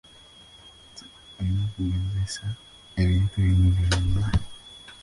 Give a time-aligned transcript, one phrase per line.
[1.37, 2.47] Olina okukozesa
[3.01, 4.21] ebintu bino byombi.